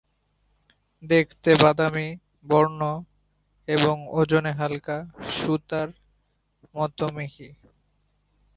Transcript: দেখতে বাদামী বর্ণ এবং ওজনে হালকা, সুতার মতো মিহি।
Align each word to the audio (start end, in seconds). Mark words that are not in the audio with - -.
দেখতে 1.03 1.51
বাদামী 1.63 2.07
বর্ণ 2.45 2.81
এবং 3.67 3.95
ওজনে 4.11 4.51
হালকা, 4.51 4.97
সুতার 5.35 5.89
মতো 6.75 7.05
মিহি। 7.15 7.49